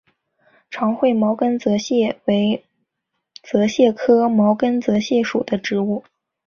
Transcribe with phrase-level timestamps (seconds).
[0.71, 2.65] 长喙毛茛泽泻为
[3.43, 6.03] 泽泻科毛茛泽泻属的植物。